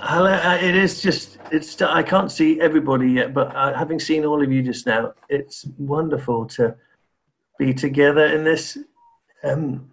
I, 0.00 0.58
it 0.58 0.74
is 0.74 1.02
just 1.02 1.38
it's 1.50 1.80
I 1.82 2.02
can't 2.02 2.30
see 2.30 2.60
everybody 2.60 3.10
yet, 3.10 3.34
but 3.34 3.54
uh, 3.54 3.74
having 3.74 4.00
seen 4.00 4.24
all 4.24 4.42
of 4.42 4.50
you 4.50 4.62
just 4.62 4.86
now, 4.86 5.14
it's 5.28 5.66
wonderful 5.78 6.46
to 6.46 6.74
be 7.58 7.74
together 7.74 8.26
in 8.26 8.44
this 8.44 8.78
um, 9.44 9.90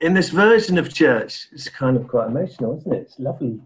in 0.00 0.14
this 0.14 0.30
version 0.30 0.78
of 0.78 0.92
church. 0.92 1.48
It's 1.52 1.68
kind 1.68 1.96
of 1.96 2.08
quite 2.08 2.28
emotional, 2.28 2.78
isn't 2.78 2.92
it? 2.92 3.02
It's 3.02 3.18
lovely. 3.18 3.60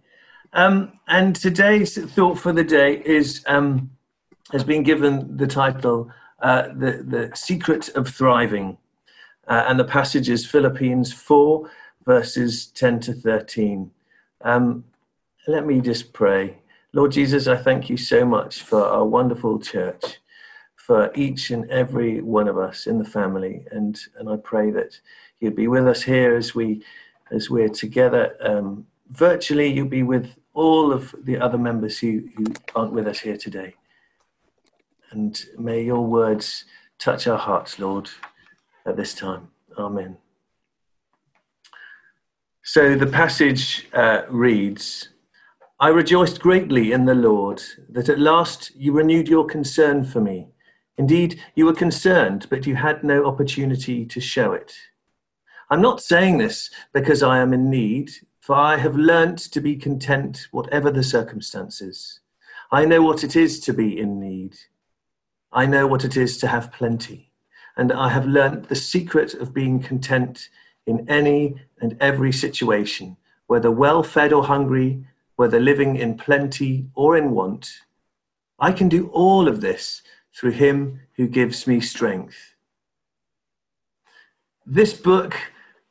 Um, 0.53 0.93
and 1.09 1.37
today's 1.37 1.99
thought 2.13 2.39
for 2.39 2.53
the 2.53 2.65
day 2.65 3.03
is 3.05 3.45
um, 3.47 3.91
has 4.53 4.65
been 4.65 4.83
given 4.83 5.37
the 5.37 5.47
title 5.47 6.11
uh, 6.41 6.69
"the 6.69 7.05
the 7.07 7.31
secret 7.35 7.89
of 7.91 8.09
thriving," 8.09 8.79
uh, 9.49 9.65
and 9.67 9.79
the 9.79 9.85
passage 9.85 10.29
is 10.29 10.47
Philippians 10.47 11.13
four 11.13 11.71
verses 12.05 12.67
ten 12.67 13.01
to 13.01 13.13
thirteen. 13.13 13.91
Um, 14.43 14.85
let 15.47 15.67
me 15.67 15.81
just 15.81 16.13
pray. 16.13 16.59
Lord 16.93 17.13
Jesus, 17.13 17.47
I 17.47 17.57
thank 17.57 17.89
you 17.89 17.97
so 17.97 18.25
much 18.25 18.63
for 18.63 18.83
our 18.85 19.05
wonderful 19.05 19.59
church, 19.59 20.19
for 20.75 21.13
each 21.15 21.51
and 21.51 21.71
every 21.71 22.21
one 22.21 22.49
of 22.49 22.59
us 22.59 22.87
in 22.87 22.99
the 22.99 23.05
family, 23.05 23.67
and 23.71 23.99
and 24.19 24.29
I 24.29 24.37
pray 24.37 24.71
that 24.73 25.01
you'd 25.41 25.57
be 25.57 25.69
with 25.69 25.87
us 25.87 26.03
here 26.03 26.37
as 26.37 26.55
we 26.55 26.83
as 27.31 27.51
we're 27.51 27.69
together 27.69 28.37
um, 28.41 28.87
virtually. 29.09 29.73
You'll 29.73 29.89
be 29.89 30.03
with 30.03 30.35
all 30.55 30.93
of 30.93 31.15
the 31.23 31.39
other 31.39 31.59
members 31.59 31.99
who, 31.99 32.29
who 32.37 32.47
aren't 32.75 32.93
with 32.93 33.07
us 33.07 33.21
here 33.21 33.37
today. 33.37 33.75
And 35.11 35.45
may 35.59 35.83
your 35.83 36.05
words 36.07 36.65
touch 36.99 37.27
our 37.27 37.39
hearts, 37.39 37.79
Lord, 37.79 38.09
at 38.87 38.97
this 38.97 39.13
time. 39.13 39.49
Amen. 39.79 40.17
So 42.63 42.97
the 42.97 43.07
passage 43.07 43.87
uh, 43.93 44.23
reads 44.29 45.11
I 45.79 45.89
rejoiced 45.89 46.41
greatly 46.41 46.93
in 46.93 47.05
the 47.05 47.15
Lord 47.15 47.63
that 47.91 48.09
at 48.09 48.19
last 48.19 48.75
you 48.75 48.93
renewed 48.93 49.29
your 49.29 49.45
concern 49.45 50.05
for 50.05 50.23
me. 50.23 50.49
Indeed, 50.97 51.39
you 51.55 51.67
were 51.67 51.75
concerned, 51.75 52.47
but 52.49 52.67
you 52.67 52.77
had 52.77 53.05
no 53.05 53.27
opportunity 53.27 54.07
to 54.07 54.19
show 54.19 54.55
it. 54.55 54.73
I'm 55.69 55.83
not 55.83 56.01
saying 56.01 56.39
this 56.39 56.71
because 56.95 57.23
I 57.23 57.41
am 57.41 57.53
in 57.53 57.69
need, 57.69 58.11
for 58.41 58.55
I 58.57 58.79
have 58.79 58.97
learnt 58.97 59.39
to 59.53 59.61
be 59.61 59.77
content 59.77 60.49
whatever 60.51 60.91
the 60.91 61.03
circumstances. 61.03 62.21
I 62.73 62.87
know 62.87 63.03
what 63.03 63.23
it 63.23 63.37
is 63.37 63.61
to 63.61 63.75
be 63.75 64.01
in 64.01 64.19
need. 64.19 64.57
I 65.53 65.67
know 65.67 65.87
what 65.87 66.07
it 66.07 66.17
is 66.17 66.39
to 66.39 66.47
have 66.47 66.73
plenty. 66.73 67.33
And 67.77 67.93
I 67.93 68.09
have 68.09 68.25
learnt 68.25 68.71
the 68.71 68.77
secret 68.77 69.35
of 69.35 69.53
being 69.53 69.81
content 69.81 70.49
in 70.87 71.07
any 71.11 71.57
and 71.83 71.99
every 72.01 72.33
situation, 72.33 73.19
whether 73.47 73.71
well 73.71 74.03
fed 74.03 74.33
or 74.33 74.45
hungry, 74.45 75.05
whether 75.37 75.61
living 75.61 75.97
in 75.97 76.17
plenty 76.17 76.89
or 76.95 77.17
in 77.17 77.31
want. 77.31 77.71
I 78.59 78.73
can 78.73 78.89
do 78.89 79.09
all 79.09 79.49
of 79.49 79.61
this 79.61 80.03
through 80.35 80.53
him 80.53 81.01
who 81.17 81.29
gives 81.29 81.67
me 81.67 81.81
strength. 81.81 82.55
This 84.65 84.93
book 84.93 85.37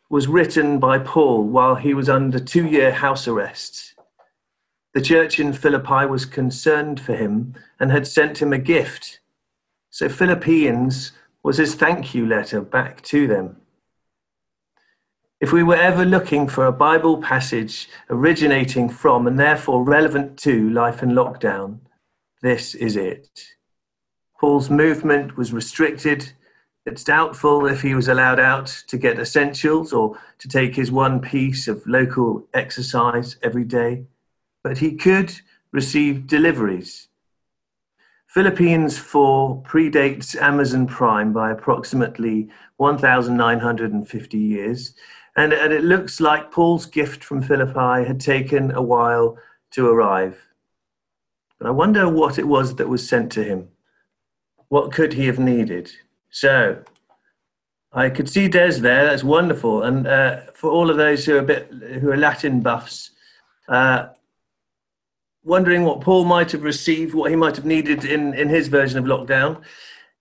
was 0.10 0.28
written 0.28 0.80
by 0.80 1.00
Paul 1.00 1.44
while 1.44 1.76
he 1.76 1.94
was 1.94 2.10
under 2.10 2.40
two 2.40 2.66
year 2.66 2.92
house 2.92 3.28
arrest. 3.28 3.94
The 4.94 5.02
church 5.02 5.40
in 5.40 5.54
Philippi 5.54 6.06
was 6.06 6.26
concerned 6.26 7.00
for 7.00 7.16
him 7.16 7.56
and 7.80 7.92
had 7.92 8.08
sent 8.08 8.42
him 8.42 8.54
a 8.54 8.58
gift. 8.58 9.20
So, 9.90 10.10
Philippians 10.10 11.12
was 11.44 11.58
his 11.58 11.76
thank 11.76 12.14
you 12.14 12.26
letter 12.26 12.62
back 12.62 13.02
to 13.04 13.28
them. 13.28 13.58
If 15.46 15.54
we 15.54 15.62
were 15.62 15.76
ever 15.76 16.06
looking 16.06 16.48
for 16.48 16.66
a 16.66 16.72
Bible 16.72 17.22
passage 17.22 17.88
originating 18.10 18.90
from 18.90 19.28
and 19.28 19.38
therefore 19.38 19.84
relevant 19.84 20.40
to 20.40 20.72
life 20.72 21.04
in 21.04 21.12
lockdown, 21.12 21.82
this 22.42 22.74
is 22.74 22.96
it. 22.96 23.30
Paul's 24.42 24.72
movement 24.72 25.38
was 25.38 25.54
restricted. 25.54 26.34
It's 26.88 27.04
doubtful 27.04 27.68
if 27.68 27.84
he 27.84 27.94
was 27.94 28.08
allowed 28.08 28.40
out 28.40 28.66
to 28.88 28.98
get 28.98 29.20
essentials 29.20 29.94
or 29.94 30.20
to 30.40 30.48
take 30.48 30.74
his 30.74 30.92
one 30.92 31.22
piece 31.22 31.68
of 31.68 31.86
local 31.86 32.48
exercise 32.56 33.38
every 33.44 33.66
day, 33.66 34.06
but 34.64 34.80
he 34.80 34.96
could 34.96 35.32
receive 35.72 36.26
deliveries. 36.26 37.08
Philippines 38.26 38.98
4 38.98 39.62
predates 39.62 40.36
Amazon 40.42 40.88
Prime 40.88 41.32
by 41.32 41.52
approximately 41.52 42.50
1,950 42.78 44.38
years 44.40 44.96
and, 45.36 45.54
and 45.54 45.74
it 45.74 45.84
looks 45.84 46.20
like 46.20 46.52
Paul's 46.52 46.86
gift 46.86 47.24
from 47.24 47.42
Philippi 47.42 48.08
had 48.08 48.20
taken 48.20 48.72
a 48.72 48.82
while 48.82 49.38
to 49.72 49.88
arrive. 49.88 50.42
But 51.60 51.68
I 51.68 51.72
wonder 51.72 52.10
what 52.10 52.40
it 52.40 52.48
was 52.48 52.76
that 52.76 52.90
was 52.90 53.08
sent 53.08 53.32
to 53.34 53.44
him. 53.44 53.70
What 54.70 54.92
could 54.92 55.14
he 55.14 55.26
have 55.28 55.40
needed? 55.40 55.92
So, 56.30 56.84
I 57.96 58.10
could 58.10 58.30
see 58.30 58.50
Des 58.50 58.80
there. 58.80 59.06
That's 59.06 59.24
wonderful. 59.24 59.84
And 59.84 60.06
uh, 60.06 60.42
for 60.54 60.70
all 60.70 60.90
of 60.90 60.98
those 60.98 61.26
who 61.26 61.36
are 61.36 61.40
a 61.40 61.44
bit 61.44 61.72
who 62.02 62.12
are 62.12 62.18
Latin 62.18 62.60
buffs, 62.60 63.12
uh, 63.70 64.08
wondering 65.46 65.84
what 65.84 66.02
Paul 66.02 66.26
might 66.26 66.52
have 66.52 66.64
received, 66.64 67.14
what 67.14 67.30
he 67.30 67.38
might 67.38 67.56
have 67.56 67.66
needed 67.66 68.04
in, 68.04 68.34
in 68.34 68.50
his 68.50 68.68
version 68.68 69.00
of 69.00 69.06
lockdown, 69.06 69.62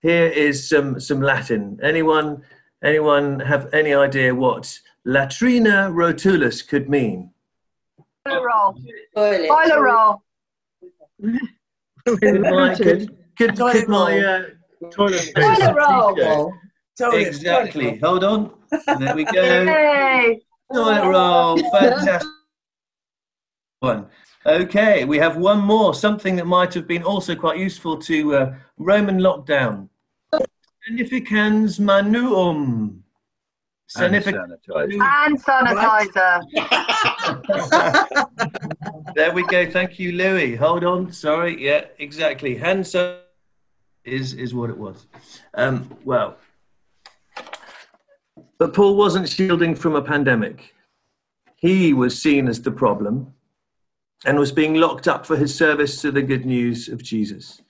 here 0.01 0.27
is 0.27 0.69
some 0.69 1.01
some 1.01 1.21
Latin. 1.21 1.77
Anyone 1.83 2.43
anyone 2.81 3.41
have 3.41 3.73
any 3.73 3.93
idea 3.93 4.33
what 4.33 4.79
latrina 5.05 5.89
rotulus 5.91 6.67
could 6.67 6.89
mean? 6.89 7.31
Toilet 8.27 8.43
roll. 8.43 8.75
Toilet 9.15 9.79
roll. 9.79 10.23
could 12.05 12.41
my, 12.41 12.75
could, 12.75 13.15
could, 13.37 13.55
could 13.57 13.87
my 13.87 14.19
uh, 14.19 14.43
toilet, 14.91 15.31
toilet 15.35 15.75
roll. 15.75 16.53
Exactly. 17.13 17.97
Hold 17.99 18.23
on. 18.23 18.51
There 18.99 19.15
we 19.15 19.25
go. 19.25 19.43
Yay. 19.43 20.41
Toilet 20.73 21.09
roll. 21.09 21.57
Fantastic. 21.71 22.29
One. 23.79 24.07
Okay, 24.47 25.05
we 25.05 25.17
have 25.17 25.37
one 25.37 25.59
more. 25.59 25.93
Something 25.95 26.35
that 26.35 26.45
might 26.45 26.73
have 26.75 26.87
been 26.87 27.03
also 27.03 27.35
quite 27.35 27.57
useful 27.57 27.97
to 27.97 28.35
uh, 28.35 28.55
Roman 28.77 29.19
lockdown. 29.19 29.89
Significans 30.83 31.79
manuum. 31.79 33.04
Hand 33.95 34.15
sanitizer. 34.15 34.99
Hand 35.01 35.39
sanitizer. 35.45 36.41
there 39.15 39.31
we 39.31 39.43
go. 39.43 39.69
Thank 39.69 39.99
you, 39.99 40.13
Louis. 40.13 40.55
Hold 40.55 40.83
on. 40.83 41.11
Sorry. 41.11 41.63
Yeah, 41.63 41.85
exactly. 41.99 42.55
Hand 42.55 42.83
sanitizer 42.83 43.19
is 44.05 44.33
is 44.33 44.53
what 44.53 44.69
it 44.69 44.77
was. 44.77 45.07
Um, 45.55 45.89
well, 46.03 46.37
but 48.57 48.73
Paul 48.73 48.95
wasn't 48.95 49.27
shielding 49.27 49.75
from 49.75 49.95
a 49.95 50.01
pandemic. 50.01 50.73
He 51.55 51.93
was 51.93 52.21
seen 52.21 52.47
as 52.47 52.61
the 52.61 52.71
problem 52.71 53.33
and 54.25 54.37
was 54.39 54.51
being 54.51 54.75
locked 54.75 55.07
up 55.07 55.25
for 55.25 55.35
his 55.35 55.53
service 55.53 56.01
to 56.01 56.11
the 56.11 56.21
good 56.21 56.45
news 56.45 56.87
of 56.87 57.03
Jesus. 57.03 57.61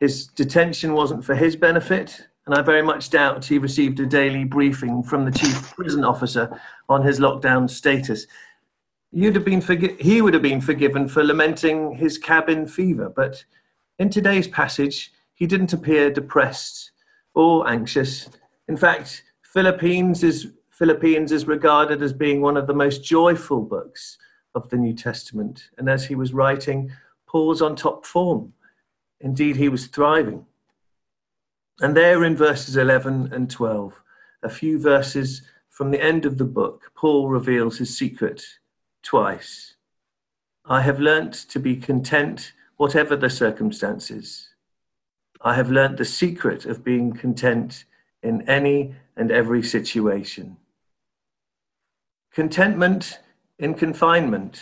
His 0.00 0.26
detention 0.26 0.92
wasn't 0.92 1.24
for 1.24 1.34
his 1.34 1.56
benefit, 1.56 2.28
and 2.46 2.54
I 2.54 2.62
very 2.62 2.82
much 2.82 3.10
doubt 3.10 3.44
he 3.44 3.58
received 3.58 3.98
a 3.98 4.06
daily 4.06 4.44
briefing 4.44 5.02
from 5.02 5.24
the 5.24 5.32
chief 5.32 5.74
prison 5.74 6.04
officer 6.04 6.60
on 6.88 7.02
his 7.02 7.18
lockdown 7.18 7.68
status. 7.68 8.26
You'd 9.10 9.34
have 9.34 9.44
been 9.44 9.60
forgi- 9.60 10.00
he 10.00 10.22
would 10.22 10.34
have 10.34 10.42
been 10.42 10.60
forgiven 10.60 11.08
for 11.08 11.24
lamenting 11.24 11.96
his 11.96 12.18
cabin 12.18 12.66
fever, 12.66 13.08
but 13.14 13.44
in 13.98 14.10
today's 14.10 14.46
passage, 14.46 15.12
he 15.34 15.46
didn't 15.46 15.72
appear 15.72 16.10
depressed 16.10 16.92
or 17.34 17.68
anxious. 17.68 18.28
In 18.68 18.76
fact, 18.76 19.24
Philippines 19.42 20.22
is, 20.22 20.52
Philippians 20.70 21.32
is 21.32 21.46
regarded 21.46 22.00
as 22.00 22.12
being 22.12 22.40
one 22.40 22.56
of 22.56 22.68
the 22.68 22.74
most 22.74 23.02
joyful 23.02 23.60
books 23.60 24.18
of 24.54 24.68
the 24.68 24.76
New 24.76 24.94
Testament. 24.94 25.70
And 25.78 25.90
as 25.90 26.04
he 26.04 26.14
was 26.14 26.32
writing, 26.32 26.92
Paul 27.26 27.48
was 27.48 27.60
on 27.60 27.74
top 27.74 28.06
form. 28.06 28.52
Indeed, 29.20 29.56
he 29.56 29.68
was 29.68 29.86
thriving. 29.86 30.46
And 31.80 31.96
there 31.96 32.24
in 32.24 32.36
verses 32.36 32.76
11 32.76 33.32
and 33.32 33.50
12, 33.50 34.00
a 34.42 34.48
few 34.48 34.78
verses 34.78 35.42
from 35.68 35.90
the 35.90 36.02
end 36.02 36.24
of 36.24 36.38
the 36.38 36.44
book, 36.44 36.90
Paul 36.94 37.28
reveals 37.28 37.76
his 37.76 37.96
secret 37.96 38.42
twice. 39.02 39.74
I 40.64 40.80
have 40.80 40.98
learnt 40.98 41.34
to 41.50 41.60
be 41.60 41.76
content 41.76 42.52
whatever 42.78 43.14
the 43.14 43.28
circumstances. 43.28 44.48
I 45.42 45.54
have 45.54 45.70
learnt 45.70 45.98
the 45.98 46.04
secret 46.04 46.64
of 46.64 46.82
being 46.82 47.12
content 47.12 47.84
in 48.22 48.48
any 48.48 48.94
and 49.16 49.30
every 49.30 49.62
situation. 49.62 50.56
Contentment 52.32 53.20
in 53.58 53.74
confinement. 53.74 54.60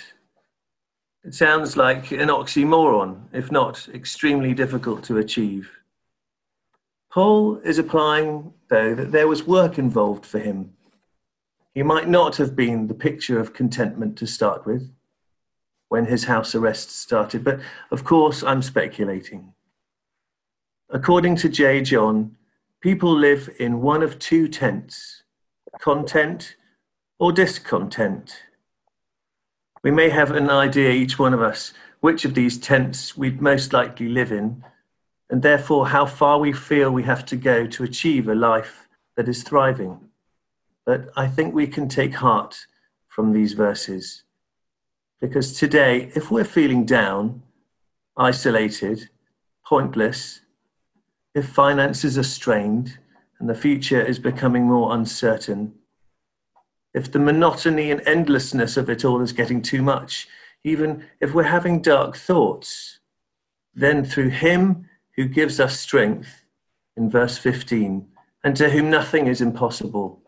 It 1.25 1.35
sounds 1.35 1.77
like 1.77 2.13
an 2.13 2.29
oxymoron, 2.29 3.23
if 3.33 3.51
not 3.51 3.89
extremely 3.95 4.53
difficult 4.53 5.05
to 5.05 5.19
achieve. 5.19 5.71
Paul 7.15 7.59
is 7.59 7.79
applying, 7.79 8.53
though, 8.69 8.93
that 8.93 9.13
there 9.13 9.29
was 9.29 9.47
work 9.47 9.79
involved 9.79 10.27
for 10.27 10.41
him. 10.41 10.73
He 11.73 11.85
might 11.85 12.09
not 12.09 12.39
have 12.39 12.57
been 12.57 12.89
the 12.89 12.95
picture 12.95 13.39
of 13.39 13.55
contentment 13.55 14.19
to 14.19 14.27
start 14.27 14.67
with. 14.67 14.91
when 15.91 16.07
his 16.07 16.25
house 16.25 16.57
arrest 16.57 16.91
started, 16.91 17.45
but 17.45 17.61
of 17.93 18.03
course 18.03 18.43
I'm 18.43 18.63
speculating. 18.63 19.53
According 20.91 21.37
to 21.37 21.49
J. 21.49 21.83
John, 21.83 22.35
people 22.81 23.15
live 23.15 23.49
in 23.61 23.81
one 23.81 24.03
of 24.03 24.19
two 24.19 24.49
tents 24.49 25.23
content 25.81 26.57
or 27.21 27.31
discontent. 27.31 28.43
We 29.85 29.93
may 29.93 30.09
have 30.09 30.33
an 30.33 30.51
idea, 30.51 30.91
each 30.91 31.17
one 31.17 31.33
of 31.33 31.43
us, 31.43 31.73
which 32.01 32.25
of 32.25 32.35
these 32.35 32.59
tents 32.59 33.17
we'd 33.17 33.41
most 33.41 33.73
likely 33.73 34.09
live 34.09 34.33
in, 34.33 34.65
and 35.31 35.43
therefore 35.43 35.89
how 35.89 36.07
far 36.07 36.39
we 36.39 36.53
feel 36.53 36.91
we 36.91 37.03
have 37.03 37.25
to 37.27 37.37
go 37.37 37.67
to 37.67 37.85
achieve 37.85 38.29
a 38.29 38.35
life 38.35 38.89
that 39.17 39.29
is 39.29 39.43
thriving. 39.43 39.99
But 40.85 41.11
I 41.17 41.27
think 41.27 41.55
we 41.55 41.67
can 41.67 41.89
take 41.89 42.15
heart 42.15 42.67
from 43.09 43.33
these 43.33 43.53
verses. 43.53 44.25
Because 45.21 45.59
today, 45.59 46.11
if 46.15 46.31
we're 46.31 46.45
feeling 46.45 46.85
down, 46.85 47.43
isolated, 48.17 49.09
pointless, 49.67 50.41
if 51.35 51.49
finances 51.49 52.19
are 52.19 52.23
strained 52.23 52.99
and 53.41 53.49
the 53.49 53.55
future 53.55 54.03
is 54.03 54.19
becoming 54.19 54.65
more 54.65 54.95
uncertain, 54.95 55.75
if 56.93 57.11
the 57.11 57.19
monotony 57.19 57.91
and 57.91 58.07
endlessness 58.07 58.77
of 58.77 58.89
it 58.89 59.05
all 59.05 59.21
is 59.21 59.33
getting 59.33 59.63
too 59.63 59.83
much, 59.83 60.29
even 60.63 61.05
if 61.21 61.35
we're 61.35 61.43
having 61.43 61.81
dark 61.81 62.17
thoughts, 62.17 63.01
then 63.75 64.05
through 64.05 64.31
Him 64.31 64.89
who 65.17 65.27
gives 65.27 65.61
us 65.61 65.79
strength, 65.79 66.43
in 66.97 67.11
verse 67.11 67.39
15, 67.39 68.07
and 68.45 68.57
to 68.57 68.71
whom 68.71 68.91
nothing 68.91 69.27
is 69.27 69.41
impossible, 69.41 70.23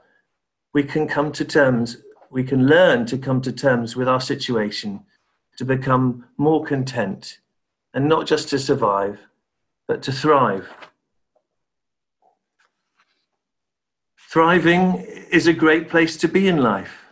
we 0.73 0.83
can 0.83 1.07
come 1.07 1.33
to 1.33 1.45
terms, 1.45 1.99
we 2.31 2.43
can 2.43 2.67
learn 2.67 3.07
to 3.07 3.19
come 3.19 3.41
to 3.41 3.53
terms 3.53 3.97
with 3.97 4.09
our 4.09 4.21
situation, 4.21 5.01
to 5.59 5.65
become 5.65 6.25
more 6.37 6.65
content, 6.65 7.39
and 7.95 8.09
not 8.09 8.27
just 8.27 8.49
to 8.49 8.59
survive, 8.59 9.19
but 9.87 10.03
to 10.03 10.13
thrive. 10.13 10.69
Thriving 14.19 14.97
is 15.31 15.47
a 15.47 15.53
great 15.53 15.89
place 15.89 16.17
to 16.19 16.29
be 16.29 16.49
in 16.49 16.59
life. 16.59 17.07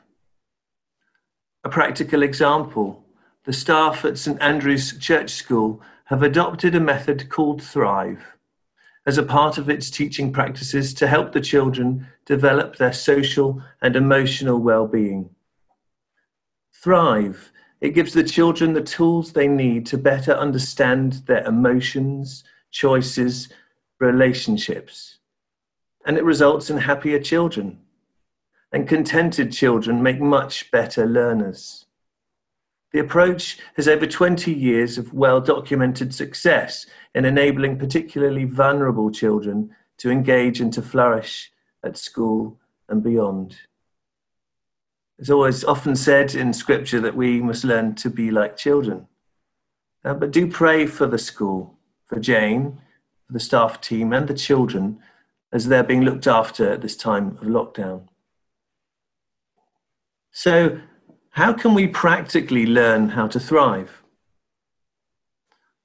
A 1.65 1.69
practical 1.69 2.23
example 2.23 3.01
the 3.45 3.53
staff 3.53 4.07
at 4.07 4.17
St 4.17 4.41
Andrew's 4.41 4.99
Church 4.99 5.31
School 5.31 5.83
have 6.05 6.23
adopted 6.23 6.75
a 6.75 6.81
method 6.81 7.29
called 7.29 7.63
Thrive 7.63 8.25
as 9.07 9.19
a 9.19 9.23
part 9.23 9.59
of 9.59 9.69
its 9.69 9.91
teaching 9.91 10.33
practices 10.33 10.95
to 10.95 11.07
help 11.07 11.33
the 11.33 11.41
children 11.41 12.07
develop 12.25 12.77
their 12.77 12.93
social 12.93 13.63
and 13.83 13.97
emotional 13.97 14.59
well-being. 14.59 15.29
Thrive, 16.73 17.53
it 17.81 17.91
gives 17.91 18.15
the 18.15 18.25
children 18.25 18.73
the 18.73 18.83
tools 18.83 19.33
they 19.33 19.49
need 19.49 19.85
to 19.87 19.99
better 19.99 20.33
understand 20.33 21.23
their 21.27 21.45
emotions, 21.45 22.45
choices, 22.71 23.49
relationships 24.01 25.19
and 26.05 26.17
it 26.19 26.25
results 26.25 26.71
in 26.71 26.79
happier 26.79 27.19
children. 27.19 27.79
And 28.73 28.89
contented 28.89 29.53
children 29.53 30.03
make 30.03 30.21
much 30.21 30.71
better 30.71 31.07
learners. 31.07 31.87
The 32.95 33.01
approach 33.01 33.59
has 33.75 33.89
over 33.89 34.07
20 34.07 34.53
years 34.53 34.99
of 34.99 35.13
well 35.13 35.41
documented 35.41 36.15
success 36.15 36.87
in 37.13 37.25
enabling 37.25 37.77
particularly 37.77 38.45
vulnerable 38.45 39.11
children 39.11 39.75
to 39.99 40.13
engage 40.13 40.61
and 40.61 40.73
to 40.75 40.81
flourish 40.81 41.51
at 41.83 41.99
school 41.99 42.57
and 42.89 43.03
beyond. 43.03 43.57
It's 45.19 45.29
always 45.29 45.65
often 45.65 45.97
said 45.97 46.37
in 46.37 46.53
Scripture 46.53 47.01
that 47.01 47.17
we 47.17 47.41
must 47.41 47.65
learn 47.65 47.97
to 47.97 48.09
be 48.09 48.31
like 48.31 48.57
children. 48.57 49.09
Uh, 50.05 50.15
but 50.15 50.31
do 50.31 50.47
pray 50.47 50.87
for 50.87 51.09
the 51.09 51.19
school, 51.19 51.77
for 52.07 52.21
Jane, 52.21 52.81
for 53.27 53.33
the 53.33 53.41
staff 53.41 53.81
team, 53.81 54.13
and 54.13 54.29
the 54.29 54.35
children 54.35 55.01
as 55.51 55.67
they're 55.67 55.83
being 55.83 56.03
looked 56.03 56.29
after 56.29 56.71
at 56.71 56.81
this 56.81 56.97
time 56.97 57.39
of 57.41 57.49
lockdown. 57.49 58.07
So, 60.31 60.81
how 61.35 61.53
can 61.53 61.75
we 61.75 61.89
practically 61.89 62.65
learn 62.65 63.09
how 63.09 63.27
to 63.27 63.41
thrive? 63.41 64.05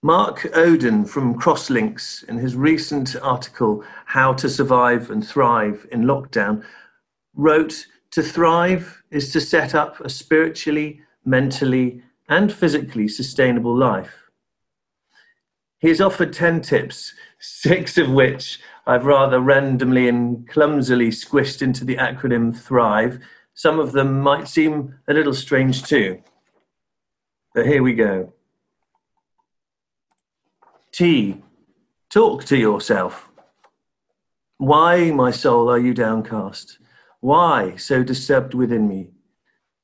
Mark 0.03 0.41
Oden 0.53 1.09
from 1.09 1.39
Crosslinks, 1.39 2.23
in 2.29 2.37
his 2.37 2.55
recent 2.55 3.15
article, 3.19 3.83
How 4.05 4.31
to 4.33 4.47
Survive 4.47 5.09
and 5.09 5.27
Thrive 5.27 5.87
in 5.91 6.03
Lockdown, 6.03 6.63
wrote 7.33 7.87
To 8.11 8.21
thrive 8.21 9.01
is 9.09 9.33
to 9.33 9.41
set 9.41 9.73
up 9.73 9.99
a 10.01 10.09
spiritually, 10.09 11.01
mentally, 11.25 12.03
and 12.29 12.53
physically 12.53 13.07
sustainable 13.07 13.75
life. 13.75 14.29
He 15.79 15.87
has 15.87 15.99
offered 15.99 16.31
10 16.31 16.61
tips, 16.61 17.15
six 17.39 17.97
of 17.97 18.11
which 18.11 18.59
I've 18.85 19.05
rather 19.05 19.39
randomly 19.39 20.07
and 20.07 20.47
clumsily 20.47 21.09
squished 21.09 21.63
into 21.63 21.85
the 21.85 21.95
acronym 21.95 22.55
THRIVE. 22.55 23.19
Some 23.59 23.77
of 23.77 23.91
them 23.91 24.21
might 24.21 24.47
seem 24.47 24.95
a 25.09 25.13
little 25.13 25.33
strange 25.33 25.83
too. 25.83 26.21
But 27.53 27.65
here 27.65 27.83
we 27.83 27.93
go. 27.93 28.31
T. 30.93 31.43
Talk 32.09 32.45
to 32.45 32.55
yourself. 32.55 33.29
Why, 34.59 35.11
my 35.11 35.31
soul, 35.31 35.69
are 35.69 35.77
you 35.77 35.93
downcast? 35.93 36.79
Why 37.19 37.75
so 37.75 38.01
disturbed 38.01 38.53
within 38.53 38.87
me? 38.87 39.09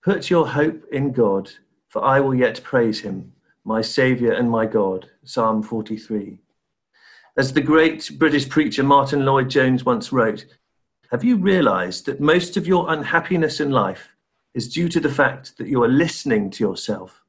Put 0.02 0.30
your 0.30 0.48
hope 0.48 0.82
in 0.94 1.12
God, 1.12 1.52
for 1.90 2.02
I 2.02 2.22
will 2.22 2.34
yet 2.34 2.64
praise 2.64 3.02
him, 3.02 3.34
my 3.66 3.82
Saviour 3.82 4.32
and 4.32 4.50
my 4.50 4.66
God. 4.66 5.10
Psalm 5.26 5.62
43. 5.62 6.40
As 7.36 7.52
the 7.52 7.60
great 7.60 8.10
British 8.18 8.48
preacher 8.48 8.84
Martyn 8.84 9.26
Lloyd-Jones 9.26 9.84
once 9.84 10.14
wrote, 10.14 10.46
have 11.12 11.24
you 11.24 11.38
realized 11.38 12.06
that 12.06 12.20
most 12.20 12.58
of 12.58 12.68
your 12.68 12.92
unhappiness 12.92 13.60
in 13.60 13.72
life 13.72 14.10
is 14.54 14.74
due 14.74 14.90
to 14.90 15.00
the 15.00 15.10
fact 15.10 15.58
that 15.58 15.68
you 15.68 15.84
are 15.84 15.88
listening 15.88 16.50
to 16.52 16.64
yourself 16.64 17.24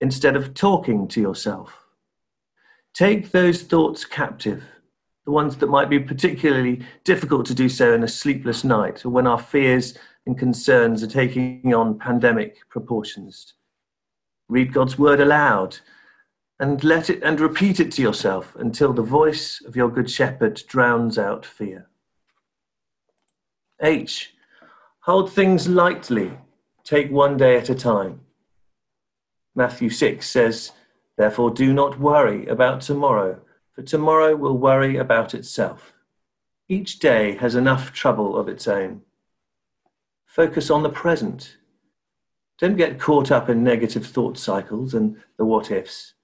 instead 0.00 0.36
of 0.36 0.54
talking 0.54 1.06
to 1.08 1.20
yourself? 1.20 1.84
Take 2.94 3.30
those 3.30 3.62
thoughts 3.62 4.04
captive, 4.04 4.64
the 5.24 5.30
ones 5.30 5.56
that 5.56 5.68
might 5.68 5.90
be 5.90 6.00
particularly 6.00 6.84
difficult 7.04 7.46
to 7.46 7.54
do 7.54 7.68
so 7.68 7.94
in 7.94 8.02
a 8.02 8.08
sleepless 8.08 8.64
night 8.64 9.04
or 9.04 9.10
when 9.10 9.26
our 9.26 9.38
fears 9.38 9.96
and 10.26 10.38
concerns 10.38 11.02
are 11.02 11.06
taking 11.06 11.74
on 11.74 11.98
pandemic 11.98 12.68
proportions. 12.68 13.54
Read 14.48 14.72
God's 14.72 14.98
word 14.98 15.20
aloud 15.20 15.78
and 16.58 16.82
let 16.84 17.10
it 17.10 17.22
and 17.22 17.40
repeat 17.40 17.80
it 17.80 17.92
to 17.92 18.02
yourself 18.02 18.54
until 18.56 18.92
the 18.92 19.02
voice 19.02 19.62
of 19.66 19.76
your 19.76 19.88
good 19.88 20.10
shepherd 20.10 20.62
drowns 20.66 21.18
out 21.18 21.46
fear. 21.46 21.89
H. 23.80 24.34
Hold 25.00 25.32
things 25.32 25.68
lightly. 25.68 26.32
Take 26.84 27.10
one 27.10 27.36
day 27.36 27.56
at 27.56 27.70
a 27.70 27.74
time. 27.74 28.20
Matthew 29.54 29.90
6 29.90 30.28
says, 30.28 30.72
Therefore 31.16 31.50
do 31.50 31.72
not 31.72 31.98
worry 31.98 32.46
about 32.46 32.80
tomorrow, 32.80 33.40
for 33.72 33.82
tomorrow 33.82 34.36
will 34.36 34.56
worry 34.56 34.96
about 34.96 35.34
itself. 35.34 35.92
Each 36.68 36.98
day 36.98 37.36
has 37.36 37.54
enough 37.54 37.92
trouble 37.92 38.36
of 38.36 38.48
its 38.48 38.68
own. 38.68 39.02
Focus 40.26 40.70
on 40.70 40.82
the 40.82 40.90
present. 40.90 41.56
Don't 42.58 42.76
get 42.76 43.00
caught 43.00 43.30
up 43.30 43.48
in 43.48 43.64
negative 43.64 44.06
thought 44.06 44.38
cycles 44.38 44.94
and 44.94 45.16
the 45.36 45.44
what 45.44 45.70
ifs 45.70 46.14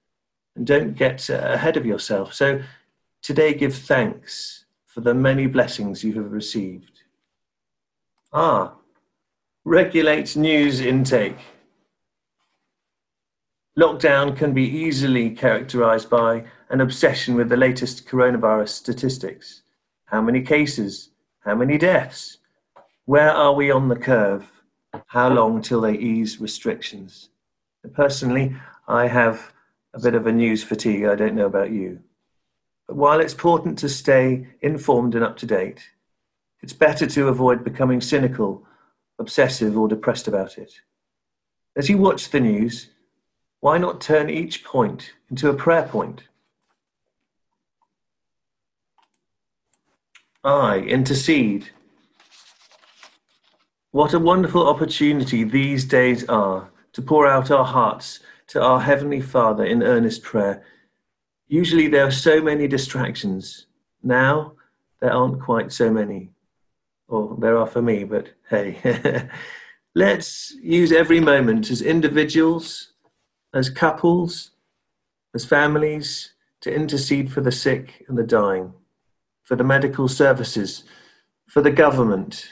and 0.57 0.65
don't 0.65 0.95
get 0.95 1.29
ahead 1.29 1.77
of 1.77 1.85
yourself. 1.85 2.33
So 2.33 2.61
today, 3.21 3.53
give 3.53 3.75
thanks 3.75 4.65
for 4.85 5.01
the 5.01 5.13
many 5.13 5.45
blessings 5.45 6.03
you 6.03 6.13
have 6.13 6.31
received. 6.31 6.96
Ah, 8.33 8.75
regulate 9.63 10.35
news 10.35 10.81
intake. 10.81 11.37
Lockdown 13.79 14.35
can 14.35 14.53
be 14.53 14.63
easily 14.63 15.29
characterized 15.29 16.09
by 16.09 16.43
an 16.69 16.81
obsession 16.81 17.35
with 17.35 17.47
the 17.47 17.55
latest 17.55 18.05
coronavirus 18.05 18.69
statistics. 18.69 19.61
How 20.05 20.21
many 20.21 20.41
cases? 20.41 21.11
How 21.39 21.55
many 21.55 21.77
deaths? 21.77 22.39
Where 23.05 23.31
are 23.31 23.53
we 23.53 23.71
on 23.71 23.87
the 23.87 23.95
curve? 23.95 24.51
How 25.05 25.29
long 25.29 25.61
till 25.61 25.79
they 25.79 25.97
ease 25.97 26.41
restrictions? 26.41 27.29
Personally, 27.93 28.57
I 28.89 29.07
have 29.07 29.53
a 29.93 30.01
bit 30.01 30.15
of 30.15 30.27
a 30.27 30.33
news 30.33 30.63
fatigue. 30.63 31.05
I 31.05 31.15
don't 31.15 31.35
know 31.35 31.45
about 31.45 31.71
you. 31.71 31.99
But 32.87 32.97
while 32.97 33.21
it's 33.21 33.33
important 33.33 33.77
to 33.79 33.89
stay 33.89 34.47
informed 34.61 35.15
and 35.15 35.23
up 35.23 35.37
to 35.37 35.45
date, 35.45 35.87
it's 36.61 36.73
better 36.73 37.07
to 37.07 37.27
avoid 37.27 37.63
becoming 37.63 38.01
cynical, 38.01 38.65
obsessive, 39.19 39.77
or 39.77 39.87
depressed 39.87 40.27
about 40.27 40.57
it. 40.57 40.73
As 41.75 41.89
you 41.89 41.97
watch 41.97 42.29
the 42.29 42.39
news, 42.39 42.89
why 43.59 43.77
not 43.77 44.01
turn 44.01 44.29
each 44.29 44.63
point 44.63 45.13
into 45.29 45.49
a 45.49 45.53
prayer 45.53 45.83
point? 45.83 46.23
I 50.43 50.77
intercede. 50.79 51.69
What 53.91 54.13
a 54.13 54.19
wonderful 54.19 54.67
opportunity 54.67 55.43
these 55.43 55.85
days 55.85 56.27
are 56.29 56.69
to 56.93 57.01
pour 57.01 57.27
out 57.27 57.51
our 57.51 57.65
hearts 57.65 58.21
to 58.47 58.61
our 58.61 58.79
Heavenly 58.79 59.21
Father 59.21 59.65
in 59.65 59.83
earnest 59.83 60.23
prayer. 60.23 60.63
Usually 61.47 61.87
there 61.87 62.05
are 62.05 62.11
so 62.11 62.41
many 62.41 62.67
distractions. 62.67 63.67
Now 64.01 64.53
there 64.99 65.11
aren't 65.11 65.41
quite 65.41 65.71
so 65.71 65.91
many. 65.91 66.31
Or 67.07 67.37
there 67.39 67.57
are 67.57 67.67
for 67.67 67.81
me, 67.81 68.03
but 68.03 68.29
hey. 68.49 69.29
Let's 69.95 70.53
use 70.61 70.91
every 70.91 71.19
moment 71.19 71.71
as 71.71 71.81
individuals, 71.81 72.93
as 73.53 73.69
couples, 73.69 74.51
as 75.33 75.45
families 75.45 76.33
to 76.61 76.73
intercede 76.73 77.31
for 77.31 77.41
the 77.41 77.51
sick 77.51 78.05
and 78.07 78.17
the 78.17 78.23
dying, 78.23 78.73
for 79.43 79.55
the 79.55 79.63
medical 79.63 80.07
services, 80.07 80.83
for 81.47 81.61
the 81.61 81.71
government, 81.71 82.47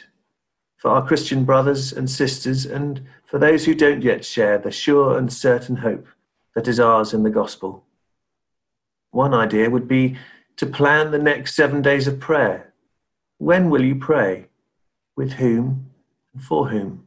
for 0.78 0.90
our 0.90 1.06
Christian 1.06 1.46
brothers 1.46 1.94
and 1.94 2.10
sisters, 2.10 2.66
and 2.66 3.06
for 3.26 3.38
those 3.38 3.66
who 3.66 3.76
don't 3.76 4.02
yet 4.02 4.26
share 4.26 4.58
the 4.58 4.72
sure 4.72 5.18
and 5.18 5.32
certain 5.32 5.78
hope 5.78 6.08
that 6.56 6.68
is 6.68 6.80
ours 6.80 7.14
in 7.14 7.24
the 7.24 7.30
gospel. 7.30 7.84
One 9.12 9.34
idea 9.34 9.70
would 9.70 9.88
be 9.88 10.18
to 10.58 10.66
plan 10.66 11.12
the 11.12 11.20
next 11.20 11.56
seven 11.56 11.82
days 11.82 12.08
of 12.08 12.20
prayer. 12.20 12.65
When 13.38 13.70
will 13.70 13.84
you 13.84 13.96
pray? 13.96 14.48
With 15.16 15.34
whom 15.34 15.92
and 16.34 16.44
for 16.44 16.70
whom? 16.70 17.06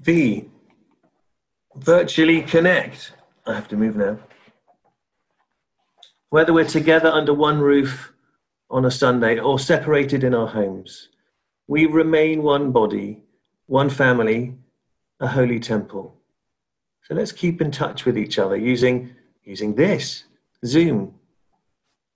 V. 0.00 0.48
Virtually 1.76 2.42
connect. 2.42 3.12
I 3.46 3.54
have 3.54 3.68
to 3.68 3.76
move 3.76 3.96
now. 3.96 4.18
Whether 6.30 6.52
we're 6.52 6.64
together 6.64 7.08
under 7.08 7.34
one 7.34 7.60
roof 7.60 8.12
on 8.70 8.84
a 8.84 8.90
Sunday 8.90 9.38
or 9.38 9.58
separated 9.58 10.24
in 10.24 10.34
our 10.34 10.46
homes, 10.46 11.08
we 11.66 11.86
remain 11.86 12.42
one 12.42 12.72
body, 12.72 13.22
one 13.66 13.90
family, 13.90 14.54
a 15.20 15.26
holy 15.26 15.60
temple. 15.60 16.14
So 17.02 17.14
let's 17.14 17.32
keep 17.32 17.60
in 17.60 17.70
touch 17.70 18.04
with 18.04 18.16
each 18.16 18.38
other 18.38 18.56
using, 18.56 19.14
using 19.44 19.74
this, 19.74 20.24
Zoom, 20.64 21.19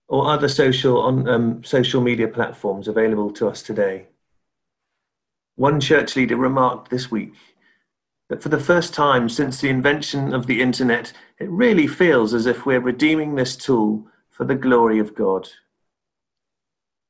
or 0.09 0.31
other 0.31 0.49
social, 0.49 1.01
on, 1.01 1.29
um, 1.29 1.65
social 1.65 2.01
media 2.01 2.29
platforms 2.29 2.89
available 2.89 3.31
to 3.33 3.49
us 3.49 3.63
today. 3.63 4.07
One 5.57 5.81
church 5.81 6.17
leader 6.17 6.37
remarked 6.37 6.91
this 6.91 7.11
week 7.11 7.35
that 8.29 8.43
for 8.43 8.49
the 8.49 8.61
first 8.61 8.95
time 8.95 9.29
since 9.29 9.61
the 9.61 9.69
invention 9.69 10.35
of 10.35 10.47
the 10.47 10.61
internet, 10.61 11.13
it 11.39 11.49
really 11.51 11.87
feels 11.87 12.35
as 12.35 12.47
if 12.47 12.67
we're 12.67 12.81
redeeming 12.81 13.35
this 13.35 13.57
tool 13.57 14.07
for 14.31 14.45
the 14.45 14.55
glory 14.55 14.99
of 14.99 15.15
God. 15.15 15.49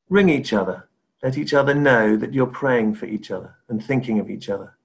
Ring 0.09 0.29
each 0.29 0.53
other. 0.53 0.89
Let 1.23 1.39
each 1.39 1.55
other 1.55 1.75
know 1.75 2.17
that 2.17 2.35
you're 2.35 2.47
praying 2.47 2.97
for 2.97 3.07
each 3.07 3.31
other 3.31 3.55
and 3.69 3.83
thinking 3.83 4.21
of 4.21 4.29
each 4.29 4.51
other. 4.51 4.77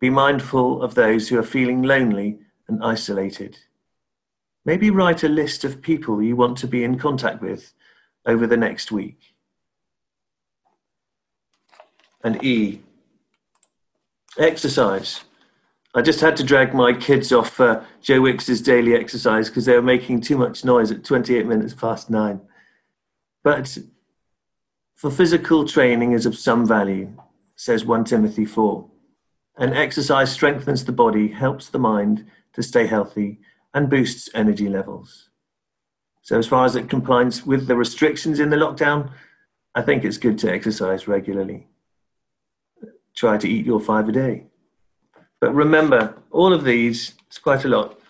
Be 0.00 0.08
mindful 0.08 0.82
of 0.82 0.94
those 0.94 1.28
who 1.28 1.38
are 1.38 1.42
feeling 1.42 1.82
lonely 1.82 2.38
and 2.68 2.82
isolated. 2.82 3.58
Maybe 4.68 4.90
write 4.90 5.24
a 5.24 5.30
list 5.30 5.64
of 5.64 5.80
people 5.80 6.22
you 6.22 6.36
want 6.36 6.58
to 6.58 6.66
be 6.66 6.84
in 6.84 6.98
contact 6.98 7.40
with 7.40 7.72
over 8.26 8.46
the 8.46 8.58
next 8.58 8.92
week. 8.92 9.18
And 12.22 12.44
E, 12.44 12.82
exercise. 14.36 15.24
I 15.94 16.02
just 16.02 16.20
had 16.20 16.36
to 16.36 16.44
drag 16.44 16.74
my 16.74 16.92
kids 16.92 17.32
off 17.32 17.58
uh, 17.58 17.80
Joe 18.02 18.20
Wicks's 18.20 18.60
daily 18.60 18.94
exercise 18.94 19.48
because 19.48 19.64
they 19.64 19.74
were 19.74 19.80
making 19.80 20.20
too 20.20 20.36
much 20.36 20.66
noise 20.66 20.90
at 20.90 21.02
28 21.02 21.46
minutes 21.46 21.72
past 21.72 22.10
nine. 22.10 22.42
But 23.42 23.78
for 24.96 25.10
physical 25.10 25.66
training 25.66 26.12
is 26.12 26.26
of 26.26 26.36
some 26.36 26.66
value, 26.66 27.10
says 27.56 27.86
1 27.86 28.04
Timothy 28.04 28.44
4. 28.44 28.86
And 29.56 29.72
exercise 29.72 30.30
strengthens 30.30 30.84
the 30.84 30.92
body, 30.92 31.28
helps 31.28 31.70
the 31.70 31.78
mind 31.78 32.26
to 32.52 32.62
stay 32.62 32.86
healthy, 32.86 33.40
and 33.78 33.88
boosts 33.88 34.28
energy 34.34 34.68
levels. 34.68 35.30
So, 36.22 36.36
as 36.36 36.48
far 36.48 36.64
as 36.66 36.74
it 36.74 36.90
complies 36.90 37.46
with 37.46 37.68
the 37.68 37.76
restrictions 37.76 38.40
in 38.40 38.50
the 38.50 38.56
lockdown, 38.56 39.12
I 39.72 39.82
think 39.82 40.04
it's 40.04 40.18
good 40.18 40.36
to 40.40 40.52
exercise 40.52 41.06
regularly. 41.06 41.68
Try 43.14 43.38
to 43.38 43.48
eat 43.48 43.64
your 43.64 43.80
five 43.80 44.08
a 44.08 44.12
day. 44.12 44.46
But 45.40 45.54
remember, 45.54 46.18
all 46.32 46.52
of 46.52 46.64
these, 46.64 47.14
it's 47.28 47.38
quite 47.38 47.64
a 47.64 47.68
lot, 47.68 48.00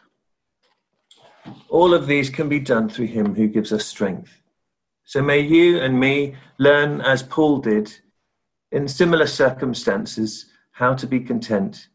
all 1.68 1.92
of 1.92 2.06
these 2.06 2.30
can 2.30 2.48
be 2.48 2.60
done 2.60 2.88
through 2.88 3.08
Him 3.08 3.34
who 3.34 3.46
gives 3.46 3.70
us 3.70 3.84
strength. 3.84 4.40
So 5.04 5.20
may 5.22 5.40
you 5.40 5.80
and 5.80 6.00
me 6.00 6.34
learn, 6.56 7.02
as 7.02 7.22
Paul 7.22 7.58
did, 7.58 7.92
in 8.72 8.88
similar 8.88 9.26
circumstances, 9.26 10.46
how 10.72 10.94
to 10.94 11.06
be 11.06 11.20
content 11.20 11.88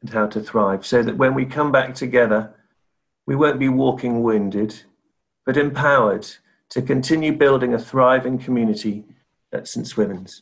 and 0.00 0.10
how 0.10 0.26
to 0.26 0.40
thrive, 0.40 0.84
so 0.84 1.02
that 1.04 1.16
when 1.16 1.34
we 1.34 1.44
come 1.44 1.70
back 1.70 1.94
together, 1.94 2.54
we 3.28 3.36
won't 3.36 3.58
be 3.58 3.68
walking 3.68 4.22
wounded, 4.22 4.84
but 5.44 5.58
empowered 5.58 6.26
to 6.70 6.80
continue 6.80 7.30
building 7.30 7.74
a 7.74 7.78
thriving 7.78 8.38
community 8.38 9.04
at 9.52 9.68
St. 9.68 9.86
Swithin's. 9.86 10.40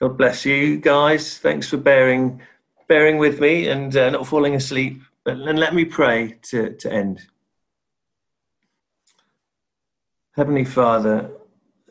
God 0.00 0.18
bless 0.18 0.44
you 0.44 0.78
guys. 0.78 1.38
Thanks 1.38 1.68
for 1.68 1.76
bearing 1.76 2.42
bearing 2.88 3.18
with 3.18 3.38
me 3.38 3.68
and 3.68 3.96
uh, 3.96 4.10
not 4.10 4.26
falling 4.26 4.56
asleep. 4.56 5.00
But 5.22 5.36
and 5.36 5.60
let 5.60 5.72
me 5.72 5.84
pray 5.84 6.38
to, 6.50 6.70
to 6.72 6.92
end. 6.92 7.20
Heavenly 10.32 10.64
Father, 10.64 11.30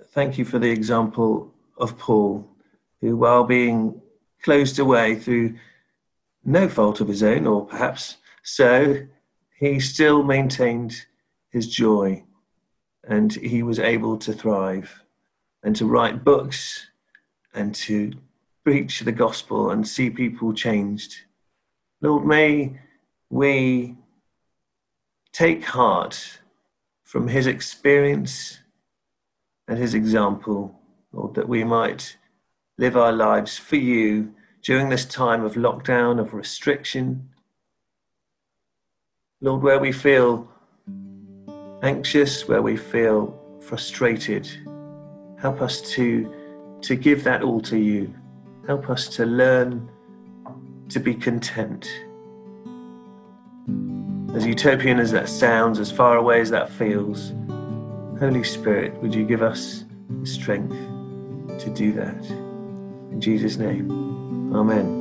thank 0.10 0.38
you 0.38 0.44
for 0.44 0.60
the 0.60 0.72
example 0.72 1.54
of 1.78 1.98
Paul, 1.98 2.46
who, 3.00 3.16
while 3.16 3.46
being 3.46 4.02
closed 4.44 4.78
away 4.78 5.16
through 5.16 5.56
no 6.44 6.68
fault 6.68 7.00
of 7.00 7.08
his 7.08 7.24
own, 7.24 7.48
or 7.48 7.66
perhaps 7.66 8.18
so, 8.44 9.08
he 9.60 9.80
still 9.80 10.24
maintained 10.24 11.06
his 11.50 11.68
joy 11.68 12.24
and 13.04 13.34
he 13.34 13.62
was 13.62 13.78
able 13.78 14.18
to 14.18 14.32
thrive 14.32 15.04
and 15.64 15.76
to 15.76 15.86
write 15.86 16.24
books 16.24 16.88
and 17.54 17.76
to 17.76 18.14
preach 18.64 19.02
the 19.02 19.12
gospel 19.12 19.72
and 19.72 19.88
see 19.88 20.10
people 20.10 20.54
changed. 20.54 21.16
Lord, 22.02 22.26
may 22.26 22.80
we 23.30 23.98
take 25.34 25.66
heart 25.66 26.40
from 27.04 27.28
his 27.28 27.46
experience 27.46 28.60
and 29.68 29.78
his 29.78 29.94
example, 29.94 30.80
Lord, 31.12 31.36
that 31.36 31.50
we 31.50 31.64
might 31.66 32.18
live 32.78 32.96
our 32.96 33.12
lives 33.12 33.58
for 33.58 33.76
you 33.76 34.34
during 34.62 34.90
this 34.90 35.06
time 35.06 35.44
of 35.44 35.56
lockdown, 35.56 36.20
of 36.20 36.34
restriction. 36.34 37.30
Lord, 39.42 39.62
where 39.62 39.80
we 39.80 39.94
feel 39.94 40.50
anxious, 41.82 42.46
where 42.48 42.62
we 42.62 42.76
feel 42.76 43.40
frustrated, 43.62 44.50
help 45.40 45.62
us 45.62 45.80
to, 45.92 46.34
to 46.82 46.96
give 46.96 47.24
that 47.24 47.42
all 47.42 47.62
to 47.62 47.78
you. 47.78 48.14
Help 48.68 48.90
us 48.90 49.08
to 49.16 49.26
learn 49.26 49.90
to 50.90 51.00
be 51.00 51.16
content. 51.16 51.90
As 54.36 54.46
utopian 54.46 55.00
as 55.00 55.12
that 55.12 55.30
sounds, 55.30 55.80
as 55.80 55.90
far 55.90 56.18
away 56.18 56.42
as 56.42 56.50
that 56.50 56.70
feels, 56.70 57.32
Holy 58.20 58.44
Spirit, 58.44 58.94
would 59.02 59.16
you 59.16 59.26
give 59.26 59.42
us 59.42 59.86
the 60.20 60.28
strength 60.28 60.76
to 61.64 61.70
do 61.74 61.94
that? 61.94 62.26
In 63.12 63.22
Jesus' 63.22 63.56
name, 63.56 63.90
Amen. 64.54 64.99